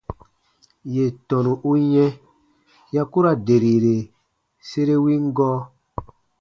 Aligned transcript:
Yè 0.93 1.03
tɔnu 1.27 1.51
u 1.69 1.71
yɛ̃ 1.93 2.09
ya 2.93 3.01
ku 3.11 3.17
ra 3.23 3.31
derire 3.45 3.95
sere 4.67 4.95
win 5.03 5.23
gɔɔ. 5.35 5.59